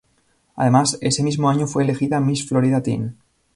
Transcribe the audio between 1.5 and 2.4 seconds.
fue elegida